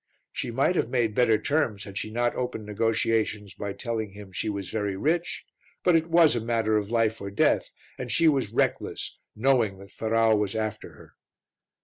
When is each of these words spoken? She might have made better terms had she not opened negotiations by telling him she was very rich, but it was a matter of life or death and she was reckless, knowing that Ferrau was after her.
She 0.31 0.49
might 0.49 0.75
have 0.77 0.89
made 0.89 1.13
better 1.13 1.37
terms 1.37 1.83
had 1.83 1.95
she 1.95 2.09
not 2.09 2.33
opened 2.35 2.65
negotiations 2.65 3.53
by 3.53 3.73
telling 3.73 4.13
him 4.13 4.31
she 4.31 4.49
was 4.49 4.71
very 4.71 4.97
rich, 4.97 5.45
but 5.83 5.95
it 5.95 6.07
was 6.07 6.35
a 6.35 6.41
matter 6.41 6.75
of 6.75 6.89
life 6.89 7.21
or 7.21 7.29
death 7.29 7.69
and 7.99 8.11
she 8.11 8.27
was 8.27 8.51
reckless, 8.51 9.19
knowing 9.35 9.77
that 9.77 9.91
Ferrau 9.91 10.35
was 10.35 10.55
after 10.55 10.93
her. 10.93 11.13